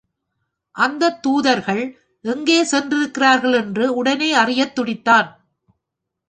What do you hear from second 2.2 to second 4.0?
எங்கே சென்றிருக்கிறார்கள் என்று